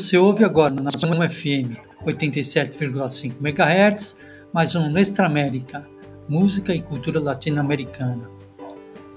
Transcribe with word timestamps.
Você 0.00 0.16
ouve 0.16 0.42
agora 0.44 0.72
na 0.72 0.88
Zoom 0.88 1.20
FM 1.28 1.76
87,5 2.06 3.34
MHz, 3.38 4.16
mais 4.50 4.74
um 4.74 4.90
Nestra 4.90 5.26
América, 5.26 5.86
música 6.26 6.74
e 6.74 6.80
cultura 6.80 7.20
latino-americana. 7.20 8.30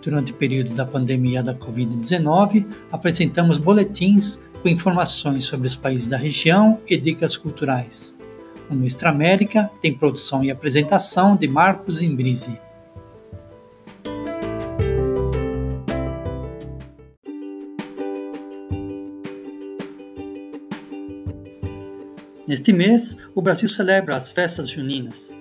Durante 0.01 0.33
o 0.33 0.35
período 0.35 0.71
da 0.71 0.85
pandemia 0.85 1.41
da 1.41 1.55
Covid-19, 1.55 2.67
apresentamos 2.91 3.57
boletins 3.57 4.43
com 4.61 4.67
informações 4.67 5.45
sobre 5.45 5.67
os 5.67 5.75
países 5.75 6.07
da 6.07 6.17
região 6.17 6.77
e 6.85 6.97
dicas 6.97 7.37
culturais. 7.37 8.19
O 8.69 8.75
Nuestra 8.75 9.09
América 9.09 9.71
tem 9.81 9.93
produção 9.93 10.43
e 10.43 10.51
apresentação 10.51 11.37
de 11.37 11.47
Marcos 11.47 12.01
Imbrise. 12.01 12.59
Neste 22.53 22.71
mês, 22.71 23.17
o 23.33 23.41
Brasil 23.41 23.67
celebra 23.67 24.15
as 24.15 24.29
festas 24.29 24.69
juninas. 24.69 25.33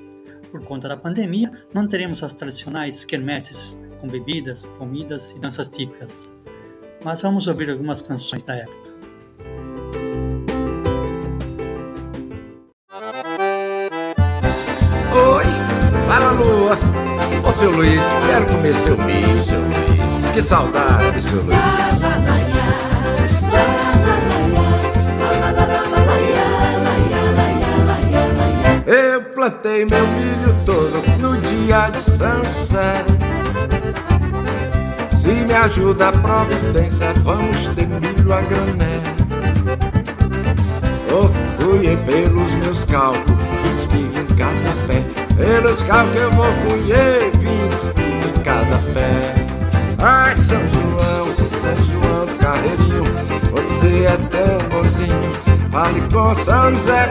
Por 0.51 0.65
conta 0.65 0.89
da 0.89 0.97
pandemia, 0.97 1.53
não 1.75 1.87
teremos 1.87 2.23
as 2.23 2.33
tradicionais 2.33 3.05
quermesses 3.05 3.79
com 4.01 4.09
bebidas, 4.09 4.66
comidas 4.79 5.33
e 5.33 5.39
danças 5.39 5.69
típicas. 5.69 6.33
Mas 7.05 7.20
vamos 7.20 7.47
ouvir 7.48 7.69
algumas 7.69 8.01
canções 8.01 8.43
da 8.43 8.55
época. 8.55 8.93
lua. 16.33 16.79
Ô 17.47 17.53
seu 17.53 17.70
Luiz, 17.70 18.01
quero 18.27 18.47
comer 18.47 18.73
seu 18.73 18.97
milho, 18.97 19.42
seu 19.42 19.61
Luiz. 19.61 20.33
Que 20.33 20.42
saudade, 20.42 21.23
seu 21.23 21.42
Luiz. 21.42 22.42
Plantei 29.43 29.85
meu 29.85 30.07
milho 30.07 30.55
todo 30.65 31.03
no 31.19 31.37
dia 31.41 31.91
de 31.91 32.01
São 32.01 32.45
José. 32.45 33.05
Se 35.21 35.33
me 35.33 35.53
ajuda 35.53 36.11
a 36.11 36.12
providência, 36.12 37.12
vamos 37.25 37.67
ter 37.75 37.89
milho 37.89 38.33
a 38.33 38.41
granel. 38.43 39.03
Orgulhei 41.11 41.97
pelos 41.97 42.55
meus 42.55 42.85
cálculos, 42.85 43.37
espiga 43.75 44.20
em 44.20 44.27
cada 44.37 44.70
pé. 44.87 45.03
Pelos 45.35 45.83
que 45.83 45.91
eu 45.91 46.31
vou 46.31 46.53
colher, 46.65 47.33
vinte 47.39 47.91
em 47.98 48.43
cada 48.45 48.79
pé. 48.95 49.35
Ai, 49.98 50.37
São 50.37 50.61
João, 50.70 51.27
São 51.35 51.77
João 51.91 52.27
do 52.27 52.39
Carreirinho, 52.39 53.05
você 53.51 54.05
é 54.05 54.17
tão 54.31 54.69
bonzinho. 54.69 55.33
Fale 55.73 56.01
com 56.13 56.33
São 56.33 56.70
José, 56.70 57.11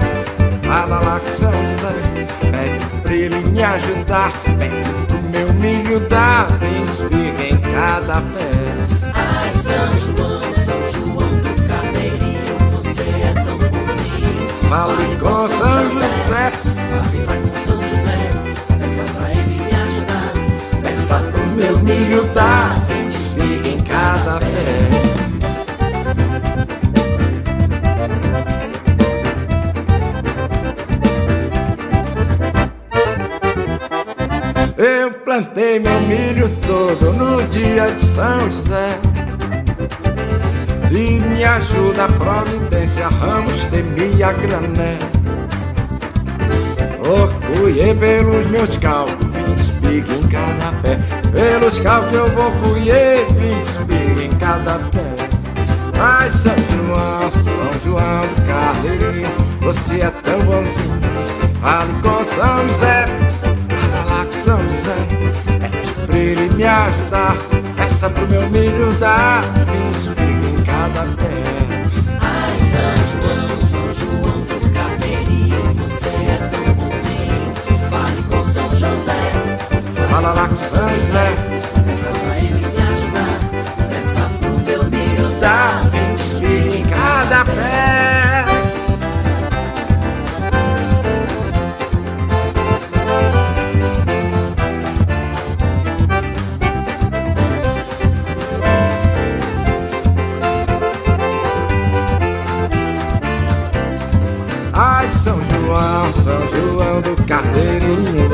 fala 0.71 0.99
lá 1.01 1.19
com 1.19 1.25
São 1.25 1.51
José. 1.51 2.27
Pede 2.39 2.85
pra 3.01 3.13
ele 3.13 3.35
me 3.49 3.61
ajudar, 3.61 4.31
pede 4.57 4.89
pro 5.07 5.21
meu 5.29 5.53
milho 5.53 5.99
dar 6.07 6.47
vinte 6.59 7.43
em 7.43 7.57
cada 7.57 8.21
pé. 8.21 8.49
Ai, 9.13 9.51
São 9.51 10.15
João, 10.15 10.41
São 10.65 10.81
João 10.93 11.29
do 11.43 11.67
Carneirinho, 11.67 12.55
você 12.71 13.01
é 13.01 13.33
tão 13.33 13.57
bonzinho. 13.57 14.47
Fale 14.69 15.15
com 15.17 15.47
São 15.49 15.89
José, 15.89 16.51
fale 16.51 17.25
lá 17.25 17.33
com 17.35 17.65
São 17.65 17.81
José. 17.81 18.01
meu 21.61 21.79
milho 21.79 22.23
dá 22.33 22.60
plantei 35.31 35.79
meu 35.79 36.01
milho 36.01 36.49
todo 36.67 37.13
no 37.13 37.41
dia 37.47 37.89
de 37.89 38.01
São 38.01 38.37
José. 38.51 38.99
E 40.91 41.21
me 41.21 41.41
ajuda 41.41 42.03
a 42.03 42.07
providência, 42.09 43.07
ramos 43.07 43.63
de 43.71 43.81
minha 43.81 44.33
grané. 44.33 44.99
Orgulhei 47.07 47.95
pelos 47.95 48.45
meus 48.47 48.75
cálculos, 48.75 49.33
vinte 49.33 49.57
espiga 49.57 50.13
em 50.15 50.27
cada 50.27 50.73
pé. 50.81 50.99
Pelos 51.31 51.79
carros 51.79 52.13
eu 52.13 52.29
vou 52.31 52.51
colher 52.51 53.25
vinte 53.27 53.67
espigas 53.67 54.21
em 54.21 54.31
cada 54.31 54.79
pé 54.89 55.15
Ai, 55.97 56.29
São 56.29 56.53
João, 56.53 57.31
São 57.31 57.79
João 57.85 58.21
do 58.21 58.47
Carneirinho 58.47 59.29
Você 59.61 60.01
é 60.01 60.09
tão 60.09 60.39
bonzinho 60.41 60.99
Fale 61.61 61.93
com 62.01 62.25
São 62.25 62.67
José 62.67 63.40
Fala 64.41 64.53
lá 64.53 64.57
com 64.57 64.57
São 64.57 64.63
José 64.63 64.95
Pede 65.59 65.91
pra 66.05 66.17
ele 66.17 66.49
me 66.55 66.63
ajudar 66.63 67.35
Essa 67.77 68.09
pro 68.09 68.27
meu 68.27 68.49
milho 68.49 68.91
dar 68.93 69.41
Vinte 69.41 69.97
espigas 69.97 70.59
em 70.59 70.63
cada 70.63 71.01
pé. 71.01 71.29
Ai, 72.21 72.57
São 72.71 72.95
João, 73.11 73.57
São 73.69 73.93
João 73.93 74.41
do 74.41 74.73
Carneirinho 74.73 75.73
Você 75.75 76.09
é 76.09 76.49
tão 76.51 76.73
bonzinho. 76.73 77.53
Fale 77.89 78.23
com 78.23 78.43
São 78.51 78.69
José. 78.75 79.21
Fala 80.09 80.33
lá 80.33 80.47
com 80.47 80.55
São 80.55 80.89
José 80.89 81.50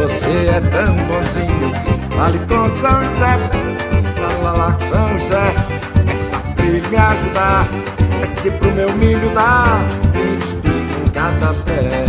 você 0.07 0.49
é 0.55 0.61
tão 0.71 0.95
bonzinho. 0.95 1.71
Fale 2.15 2.39
com 2.39 2.69
São 2.77 3.03
José, 3.03 3.37
fala 4.15 4.51
lá 4.57 4.71
com 4.71 4.79
São 4.79 5.19
José. 5.19 5.53
Peça 6.05 6.37
pra 6.55 6.65
ele 6.65 6.87
me 6.87 6.95
ajudar, 6.95 7.67
aqui 8.23 8.49
pro 8.51 8.71
meu 8.71 8.91
milho 8.93 9.29
dar. 9.35 9.81
Vinte 10.13 10.39
espigas 10.39 10.97
em 11.03 11.09
cada 11.09 11.53
pé. 11.65 12.05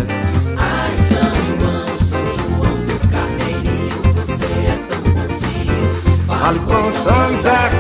Ai, 0.57 0.91
São 1.09 1.35
João, 1.49 1.99
São 2.09 2.25
João 2.37 2.77
do 2.87 2.97
Carneirinho, 3.11 4.15
você 4.15 4.47
é 4.47 4.79
tão 4.89 5.03
bonzinho. 5.13 5.91
Fale 6.27 6.59
com 6.61 6.93
São 6.93 7.29
José, 7.31 7.71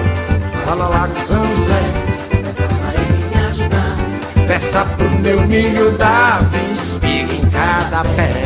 fala 0.67 0.89
lá 0.89 1.07
com 1.07 1.15
São 1.15 1.49
José. 1.49 1.83
Peça 2.43 2.65
pra 2.65 3.01
ele 3.01 3.25
me 3.25 3.47
ajudar. 3.47 3.97
Peça 4.49 4.85
pro 4.97 5.11
meu 5.11 5.41
milho 5.43 5.93
dar 5.93 6.43
vinte 6.51 6.81
espigas 6.81 7.39
em 7.39 7.51
cada 7.51 8.03
pé. 8.17 8.38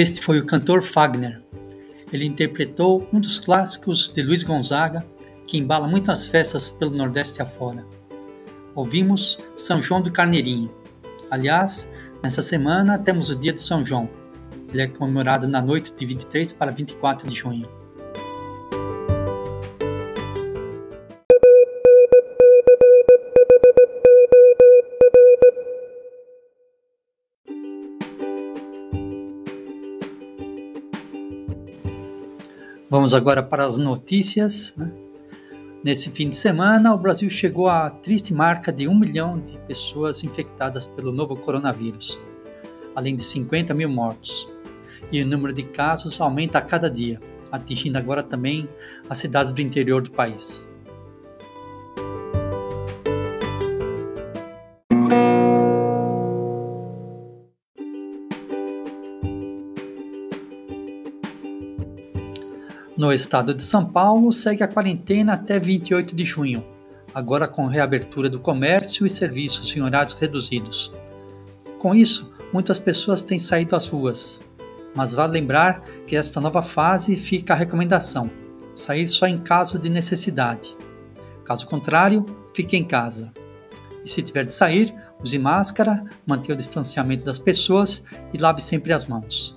Este 0.00 0.20
foi 0.20 0.38
o 0.38 0.46
cantor 0.46 0.80
Fagner. 0.80 1.42
Ele 2.12 2.24
interpretou 2.24 3.08
um 3.12 3.18
dos 3.18 3.36
clássicos 3.36 4.08
de 4.14 4.22
Luiz 4.22 4.44
Gonzaga, 4.44 5.04
que 5.44 5.58
embala 5.58 5.88
muitas 5.88 6.28
festas 6.28 6.70
pelo 6.70 6.96
Nordeste 6.96 7.42
afora. 7.42 7.84
Ouvimos 8.76 9.40
São 9.56 9.82
João 9.82 10.00
do 10.00 10.12
Carneirinho. 10.12 10.72
Aliás, 11.28 11.92
nessa 12.22 12.40
semana 12.40 12.96
temos 12.96 13.28
o 13.28 13.34
dia 13.34 13.52
de 13.52 13.60
São 13.60 13.84
João. 13.84 14.08
Ele 14.72 14.82
é 14.82 14.86
comemorado 14.86 15.48
na 15.48 15.60
noite 15.60 15.92
de 15.92 16.06
23 16.06 16.52
para 16.52 16.70
24 16.70 17.28
de 17.28 17.34
junho. 17.34 17.68
Vamos 32.90 33.12
agora 33.12 33.42
para 33.42 33.66
as 33.66 33.76
notícias. 33.76 34.72
Né? 34.74 34.90
Nesse 35.84 36.10
fim 36.10 36.30
de 36.30 36.36
semana, 36.36 36.94
o 36.94 36.98
Brasil 36.98 37.28
chegou 37.28 37.68
à 37.68 37.90
triste 37.90 38.32
marca 38.32 38.72
de 38.72 38.88
um 38.88 38.98
milhão 38.98 39.38
de 39.38 39.58
pessoas 39.58 40.24
infectadas 40.24 40.86
pelo 40.86 41.12
novo 41.12 41.36
coronavírus, 41.36 42.18
além 42.96 43.14
de 43.14 43.22
50 43.22 43.74
mil 43.74 43.90
mortos. 43.90 44.50
E 45.12 45.22
o 45.22 45.26
número 45.26 45.52
de 45.52 45.64
casos 45.64 46.18
aumenta 46.18 46.58
a 46.58 46.62
cada 46.62 46.90
dia. 46.90 47.20
atingindo 47.52 47.96
agora 47.96 48.22
também 48.22 48.68
as 49.08 49.18
cidades 49.18 49.52
do 49.52 49.60
interior 49.60 50.02
do 50.02 50.10
país. 50.10 50.68
No 62.98 63.12
estado 63.12 63.54
de 63.54 63.62
São 63.62 63.84
Paulo, 63.84 64.32
segue 64.32 64.64
a 64.64 64.66
quarentena 64.66 65.34
até 65.34 65.56
28 65.56 66.16
de 66.16 66.24
junho, 66.24 66.64
agora 67.14 67.46
com 67.46 67.64
reabertura 67.68 68.28
do 68.28 68.40
comércio 68.40 69.06
e 69.06 69.10
serviços 69.10 69.74
em 69.76 69.80
horários 69.80 70.14
reduzidos. 70.14 70.92
Com 71.78 71.94
isso, 71.94 72.34
muitas 72.52 72.76
pessoas 72.80 73.22
têm 73.22 73.38
saído 73.38 73.76
às 73.76 73.86
ruas, 73.86 74.40
mas 74.96 75.14
vale 75.14 75.34
lembrar 75.34 75.80
que 76.08 76.16
esta 76.16 76.40
nova 76.40 76.60
fase 76.60 77.14
fica 77.14 77.54
a 77.54 77.56
recomendação: 77.56 78.28
sair 78.74 79.08
só 79.08 79.28
em 79.28 79.38
caso 79.38 79.78
de 79.78 79.88
necessidade. 79.88 80.76
Caso 81.44 81.68
contrário, 81.68 82.26
fique 82.52 82.76
em 82.76 82.84
casa. 82.84 83.32
E 84.04 84.10
se 84.10 84.24
tiver 84.24 84.44
de 84.44 84.52
sair, 84.52 84.92
use 85.22 85.38
máscara, 85.38 86.02
mantenha 86.26 86.56
o 86.56 86.58
distanciamento 86.58 87.24
das 87.24 87.38
pessoas 87.38 88.04
e 88.34 88.38
lave 88.38 88.60
sempre 88.60 88.92
as 88.92 89.06
mãos. 89.06 89.54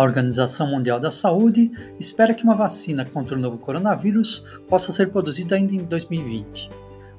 A 0.00 0.02
Organização 0.02 0.66
Mundial 0.66 0.98
da 0.98 1.10
Saúde 1.10 1.70
espera 2.00 2.32
que 2.32 2.42
uma 2.42 2.54
vacina 2.54 3.04
contra 3.04 3.36
o 3.36 3.38
novo 3.38 3.58
coronavírus 3.58 4.42
possa 4.66 4.90
ser 4.90 5.10
produzida 5.10 5.56
ainda 5.56 5.74
em 5.74 5.84
2020. 5.84 6.70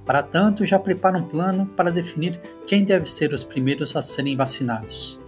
Para 0.03 0.23
tanto, 0.23 0.65
já 0.65 0.79
prepara 0.79 1.15
um 1.15 1.27
plano 1.27 1.67
para 1.77 1.91
definir 1.91 2.41
quem 2.65 2.83
deve 2.83 3.05
ser 3.05 3.33
os 3.33 3.43
primeiros 3.43 3.95
a 3.95 4.01
serem 4.01 4.35
vacinados. 4.35 5.21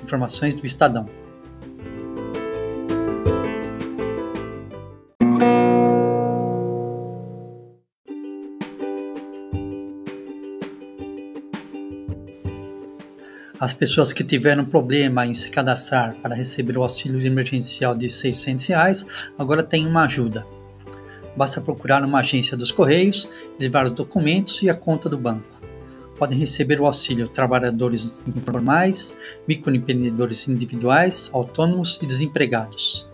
Informações 0.00 0.54
do 0.54 0.64
Estadão. 0.64 1.08
As 13.66 13.74
pessoas 13.74 14.12
que 14.12 14.22
tiveram 14.22 14.64
problema 14.64 15.26
em 15.26 15.34
se 15.34 15.50
cadastrar 15.50 16.14
para 16.22 16.36
receber 16.36 16.78
o 16.78 16.84
auxílio 16.84 17.20
emergencial 17.26 17.96
de 17.96 18.08
600 18.08 18.64
reais, 18.68 19.04
agora 19.36 19.60
têm 19.60 19.84
uma 19.88 20.04
ajuda. 20.04 20.46
Basta 21.36 21.60
procurar 21.60 22.00
uma 22.04 22.20
agência 22.20 22.56
dos 22.56 22.70
Correios, 22.70 23.28
levar 23.58 23.84
os 23.84 23.90
documentos 23.90 24.62
e 24.62 24.70
a 24.70 24.74
conta 24.74 25.08
do 25.08 25.18
banco. 25.18 25.48
Podem 26.16 26.38
receber 26.38 26.80
o 26.80 26.86
auxílio 26.86 27.26
trabalhadores 27.26 28.22
informais, 28.24 29.18
microempreendedores 29.48 30.46
individuais, 30.46 31.28
autônomos 31.34 31.98
e 32.00 32.06
desempregados. 32.06 33.04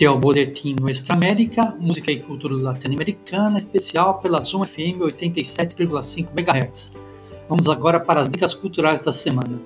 Este 0.00 0.06
é 0.06 0.10
o 0.10 0.18
Boletim 0.18 0.76
Nuestra 0.80 1.14
América, 1.14 1.76
música 1.78 2.10
e 2.10 2.20
cultura 2.20 2.54
latino-americana, 2.54 3.58
especial 3.58 4.18
pela 4.18 4.40
Zoom 4.40 4.64
FM 4.64 4.96
87,5 4.98 6.30
MHz. 6.34 6.92
Vamos 7.46 7.68
agora 7.68 8.00
para 8.00 8.18
as 8.18 8.26
dicas 8.26 8.54
culturais 8.54 9.04
da 9.04 9.12
semana. 9.12 9.60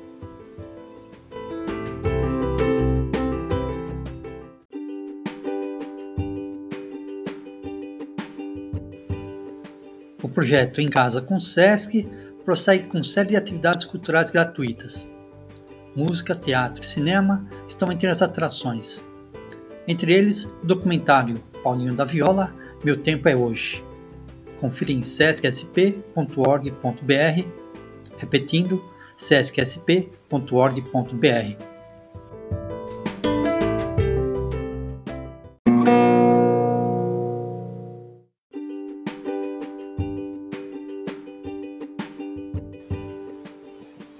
O 10.20 10.28
projeto 10.28 10.80
Em 10.80 10.88
Casa 10.88 11.22
com 11.22 11.38
Sesc 11.38 12.08
prossegue 12.44 12.88
com 12.88 13.04
série 13.04 13.28
de 13.28 13.36
atividades 13.36 13.86
culturais 13.86 14.30
gratuitas. 14.30 15.08
Música, 15.94 16.34
teatro 16.34 16.82
e 16.82 16.84
cinema 16.84 17.48
estão 17.68 17.92
entre 17.92 18.08
as 18.08 18.20
atrações. 18.20 19.13
Entre 19.86 20.14
eles, 20.14 20.44
o 20.62 20.66
documentário 20.66 21.36
Paulinho 21.62 21.94
da 21.94 22.04
Viola, 22.04 22.54
Meu 22.82 22.96
Tempo 22.96 23.28
é 23.28 23.36
Hoje. 23.36 23.84
Confira 24.58 24.92
em 24.92 25.02
sescsp.org.br, 25.02 27.48
repetindo, 28.16 28.82
sescsp.org.br. 29.16 31.74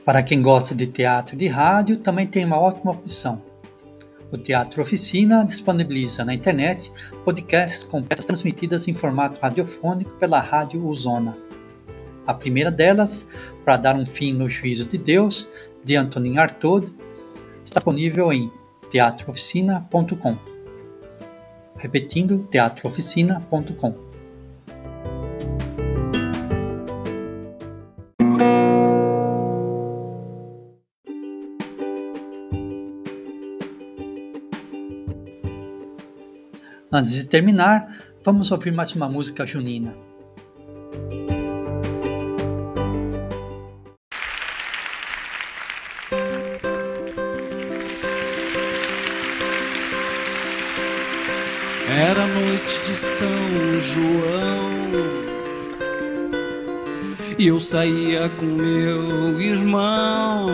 Para 0.05 0.23
quem 0.23 0.43
gosta 0.43 0.75
de 0.75 0.87
teatro 0.87 1.35
e 1.35 1.39
de 1.39 1.47
rádio, 1.47 1.97
também 1.97 2.27
tem 2.27 2.45
uma 2.45 2.61
ótima 2.61 2.93
opção 2.93 3.54
o 4.35 4.39
Teatro 4.39 4.83
Oficina 4.83 5.45
disponibiliza 5.45 6.25
na 6.25 6.35
internet 6.35 6.93
podcasts 7.25 7.85
com 7.85 8.03
peças 8.03 8.25
transmitidas 8.25 8.89
em 8.89 8.95
formato 8.95 9.41
radiofônico 9.41 10.11
pela 10.13 10.41
Rádio 10.41 10.85
Uzona. 10.87 11.37
A 12.27 12.35
primeira 12.35 12.71
delas, 12.71 13.31
Para 13.65 13.77
Dar 13.77 13.97
um 13.97 14.05
Fim 14.05 14.33
no 14.33 14.49
Juízo 14.49 14.89
de 14.89 14.99
Deus, 14.99 15.51
de 15.85 15.97
Antonin 15.97 16.39
Artaud, 16.39 16.93
está 17.65 17.79
disponível 17.79 18.33
em 18.33 18.51
teatrooficina.com. 18.91 20.37
Repetindo, 21.77 22.47
teatrooficina.com. 22.51 24.04
Antes 36.97 37.15
de 37.17 37.25
terminar, 37.25 37.93
vamos 38.23 38.53
ouvir 38.53 38.71
mais 38.71 38.93
uma 38.93 39.09
música 39.09 39.45
junina. 39.45 39.93
Era 51.91 52.27
noite 52.29 52.81
de 52.87 52.95
São 52.95 53.81
João 53.81 54.75
e 57.37 57.49
eu 57.49 57.59
saía 57.59 58.29
com 58.29 58.45
meu 58.45 59.41
irmão 59.41 60.47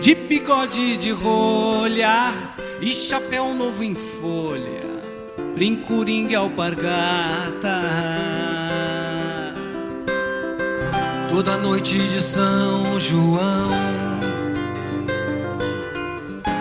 de 0.00 0.16
bigode 0.16 0.96
de 0.96 1.12
rolha 1.12 2.51
e 2.82 2.92
chapéu 2.92 3.54
novo 3.54 3.84
em 3.84 3.94
folha, 3.94 4.82
brincuringue 5.54 6.34
alpargata. 6.34 7.80
Toda 11.28 11.56
noite 11.58 11.96
de 12.08 12.20
São 12.20 12.98
João, 12.98 13.70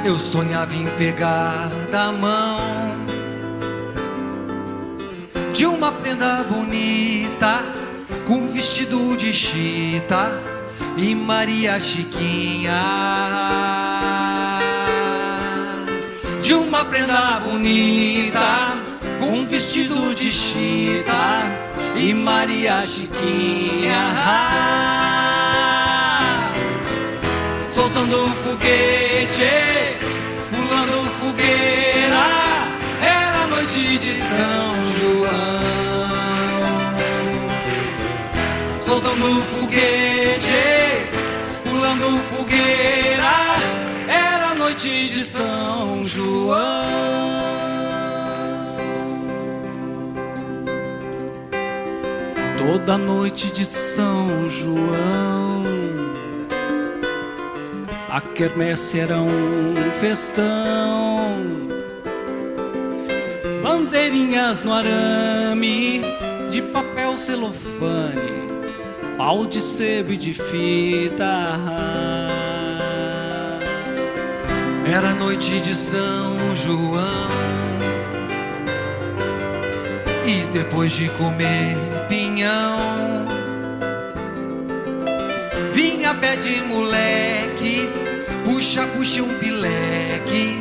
eu 0.06 0.20
sonhava 0.20 0.76
em 0.76 0.86
pegar 0.96 1.70
da 1.92 2.12
mão 2.12 2.60
de 5.54 5.66
uma 5.66 5.92
prenda 5.92 6.44
bonita, 6.44 7.64
com 8.28 8.46
vestido 8.46 9.18
de 9.18 9.34
chita 9.34 10.40
e 10.96 11.16
Maria 11.16 11.82
Chiquinha 11.82 12.80
uma 16.72 16.86
prenda 16.86 17.42
bonita, 17.44 18.78
com 19.20 19.40
um 19.40 19.46
vestido 19.46 20.16
de 20.16 20.32
chita 20.32 21.12
e 21.98 22.14
Maria 22.14 22.86
Chiquinha. 22.86 24.16
Soltando 27.70 28.24
um 28.24 28.30
foguete, 28.36 29.98
pulando 30.50 31.10
fogueira, 31.20 32.28
era 33.02 33.48
noite 33.48 33.98
de 33.98 34.14
São 34.14 34.74
João. 34.98 35.32
Soltando 38.82 39.26
um 39.26 39.42
foguete, 39.42 41.10
pulando 41.66 42.18
fogueira 42.30 43.11
noite 44.82 45.14
de 45.14 45.24
São 45.24 46.04
João. 46.04 46.58
toda 52.58 52.98
noite 52.98 53.52
de 53.52 53.64
São 53.64 54.50
João. 54.50 55.66
A 58.10 58.22
quermesse 58.22 59.00
era 59.00 59.18
um 59.18 59.76
festão, 59.94 61.38
bandeirinhas 63.62 64.64
no 64.64 64.74
arame, 64.74 66.02
de 66.50 66.62
papel 66.62 67.18
celofane, 67.18 68.50
pau 69.16 69.46
de 69.46 69.62
sebo 69.62 70.14
e 70.14 70.18
de 70.18 70.34
fita. 70.34 72.31
Era 74.94 75.14
noite 75.14 75.62
de 75.62 75.74
São 75.74 76.54
João. 76.54 77.32
E 80.26 80.46
depois 80.52 80.92
de 80.92 81.08
comer 81.12 81.78
pinhão, 82.10 83.26
vinha 85.72 86.14
pé 86.14 86.36
de 86.36 86.62
moleque, 86.64 87.90
puxa, 88.44 88.86
puxa 88.88 89.24
um 89.24 89.34
pileque, 89.40 90.60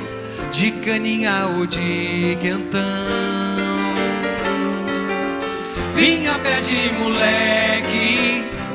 de 0.52 0.70
caninha 0.70 1.48
ou 1.56 1.66
de 1.66 2.38
quentão. 2.40 2.80
Vinha 5.92 6.38
pé 6.38 6.60
de 6.60 6.92
moleque, 7.00 8.29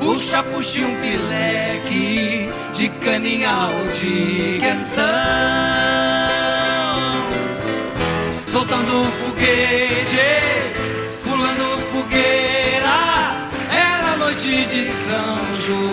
puxa, 0.05 0.43
puxa 0.43 0.81
um 0.81 0.95
pileque, 1.01 2.49
de 2.73 2.89
caninha 3.03 3.49
ou 3.75 3.87
de 3.91 4.59
quentão. 4.59 5.05
Soltando 8.47 9.03
foguete, 9.19 10.27
pulando 11.23 11.67
fogueira, 11.91 12.99
era 13.71 14.15
noite 14.17 14.65
de 14.67 14.83
São 14.85 15.37
João. 15.65 15.85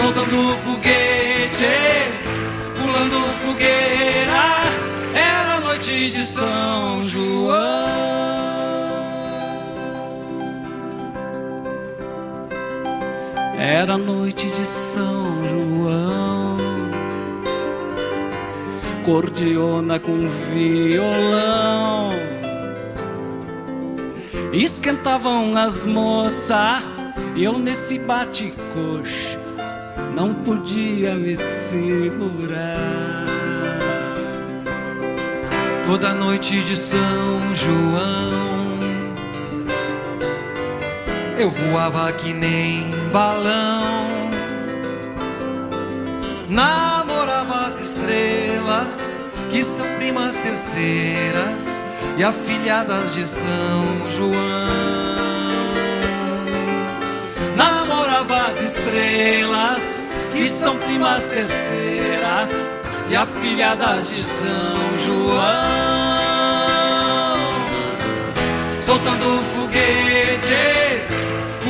Soltando 0.00 0.56
foguete, 0.64 1.09
Era 13.80 13.96
noite 13.96 14.46
de 14.50 14.66
São 14.66 15.40
João, 15.48 16.58
cordiona 19.02 19.98
com 19.98 20.28
violão. 20.52 22.10
Esquentavam 24.52 25.56
as 25.56 25.86
moças, 25.86 26.84
e 27.34 27.42
eu 27.42 27.58
nesse 27.58 27.98
bate-coxa 28.00 29.40
não 30.14 30.34
podia 30.34 31.14
me 31.14 31.34
segurar. 31.34 32.60
Toda 35.86 36.12
noite 36.12 36.60
de 36.60 36.76
São 36.76 37.54
João 37.54 38.50
eu 41.38 41.50
voava 41.50 42.12
que 42.12 42.34
nem 42.34 42.99
balão, 43.12 44.30
namorava 46.48 47.66
as 47.66 47.78
estrelas 47.78 49.18
que 49.50 49.64
são 49.64 49.86
primas 49.96 50.36
terceiras 50.36 51.80
e 52.16 52.22
afilhadas 52.22 53.14
de 53.14 53.26
São 53.26 54.10
João. 54.10 54.30
Namorava 57.56 58.46
as 58.46 58.62
estrelas 58.62 60.12
que 60.32 60.48
são 60.48 60.76
primas 60.78 61.24
terceiras 61.24 62.68
e 63.10 63.16
afilhadas 63.16 64.08
de 64.10 64.22
São 64.22 64.98
João. 65.04 65.40
Soltando 68.82 69.42
foguete, 69.54 70.89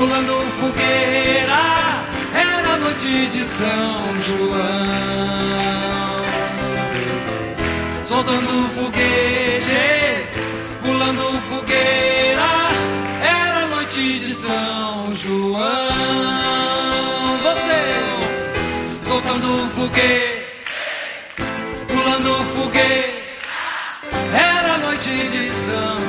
pulando 0.00 0.32
fogueira, 0.58 2.06
era 2.32 2.78
noite 2.78 3.26
de 3.26 3.44
São 3.44 4.18
João. 4.26 4.60
Soltando 8.06 8.68
foguete, 8.76 10.24
pulando 10.82 11.38
fogueira, 11.50 12.50
era 13.22 13.66
noite 13.66 14.18
de 14.20 14.32
São 14.32 15.12
João. 15.12 15.60
Vocês, 17.42 18.54
soltando 19.06 19.68
foguete, 19.74 20.46
pulando 21.88 22.32
foguete, 22.54 23.18
era 24.32 24.78
noite 24.78 25.10
de 25.10 25.50
São 25.50 25.99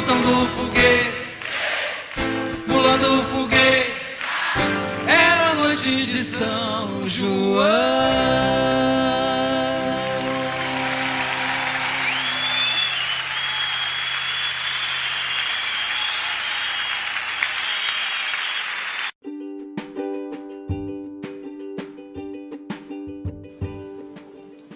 soltando 0.00 0.48
foguete, 0.48 1.12
pulando 2.66 3.22
foguete. 3.24 3.92
Era 5.06 5.54
noite 5.54 6.04
de 6.04 6.18
São 6.24 7.06
João. 7.06 7.60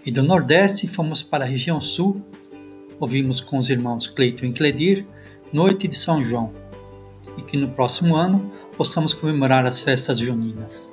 E 0.04 0.10
do 0.10 0.22
Nordeste 0.22 0.86
fomos 0.86 1.22
para 1.22 1.44
a 1.44 1.48
região 1.48 1.80
Sul, 1.80 2.22
ouvimos 3.04 3.38
com 3.38 3.58
os 3.58 3.68
irmãos 3.68 4.06
Cleiton 4.06 4.46
e 4.46 4.52
Cledir, 4.54 5.06
Noite 5.52 5.86
de 5.86 5.94
São 5.94 6.24
João, 6.24 6.50
e 7.36 7.42
que 7.42 7.54
no 7.54 7.68
próximo 7.68 8.16
ano 8.16 8.50
possamos 8.78 9.12
comemorar 9.12 9.66
as 9.66 9.82
festas 9.82 10.18
juninas. 10.18 10.90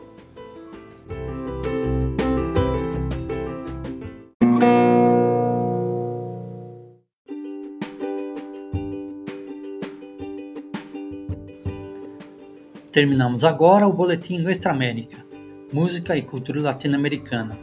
Terminamos 12.91 13.45
agora 13.45 13.87
o 13.87 13.93
Boletim 13.93 14.37
Nuestra 14.37 14.73
América, 14.73 15.25
Música 15.71 16.17
e 16.17 16.21
Cultura 16.21 16.59
Latino-Americana. 16.59 17.57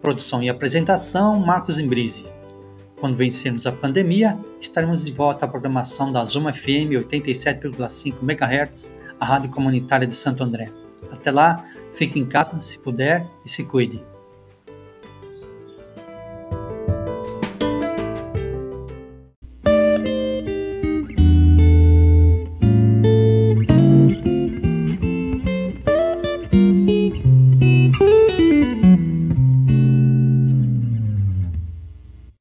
Produção 0.00 0.42
e 0.42 0.48
apresentação, 0.48 1.38
Marcos 1.38 1.78
Imbrise. 1.78 2.26
Quando 3.02 3.16
vencermos 3.16 3.66
a 3.66 3.72
pandemia, 3.72 4.38
estaremos 4.60 5.04
de 5.04 5.10
volta 5.10 5.44
à 5.44 5.48
programação 5.48 6.12
da 6.12 6.24
Zuma 6.24 6.52
FM 6.52 6.94
87,5 7.02 8.22
MHz, 8.22 8.96
a 9.18 9.26
rádio 9.26 9.50
comunitária 9.50 10.06
de 10.06 10.14
Santo 10.14 10.44
André. 10.44 10.70
Até 11.10 11.32
lá, 11.32 11.66
fique 11.94 12.20
em 12.20 12.24
casa 12.24 12.60
se 12.60 12.78
puder 12.78 13.26
e 13.44 13.50
se 13.50 13.64
cuide. 13.64 14.11